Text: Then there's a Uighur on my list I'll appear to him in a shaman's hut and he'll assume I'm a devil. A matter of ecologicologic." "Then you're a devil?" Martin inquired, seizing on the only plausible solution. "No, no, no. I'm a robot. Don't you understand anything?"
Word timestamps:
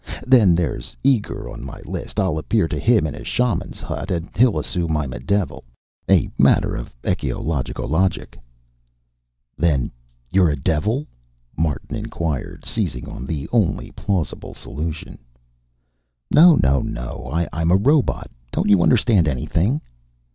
Then 0.25 0.55
there's 0.55 0.97
a 1.05 1.19
Uighur 1.19 1.47
on 1.53 1.63
my 1.63 1.79
list 1.81 2.19
I'll 2.19 2.39
appear 2.39 2.67
to 2.67 2.79
him 2.79 3.05
in 3.05 3.13
a 3.13 3.23
shaman's 3.23 3.81
hut 3.81 4.09
and 4.09 4.31
he'll 4.35 4.57
assume 4.57 4.97
I'm 4.97 5.13
a 5.13 5.19
devil. 5.19 5.63
A 6.09 6.27
matter 6.39 6.75
of 6.75 6.91
ecologicologic." 7.03 8.33
"Then 9.59 9.91
you're 10.31 10.49
a 10.49 10.55
devil?" 10.55 11.05
Martin 11.55 11.95
inquired, 11.95 12.65
seizing 12.65 13.07
on 13.07 13.27
the 13.27 13.47
only 13.51 13.91
plausible 13.91 14.55
solution. 14.55 15.19
"No, 16.33 16.55
no, 16.55 16.79
no. 16.79 17.29
I'm 17.53 17.69
a 17.69 17.77
robot. 17.77 18.31
Don't 18.51 18.71
you 18.71 18.81
understand 18.81 19.27
anything?" 19.27 19.81